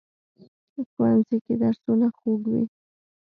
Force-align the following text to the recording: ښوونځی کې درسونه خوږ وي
ښوونځی 0.91 1.37
کې 1.45 1.53
درسونه 1.61 2.07
خوږ 2.17 2.41
وي 2.51 2.63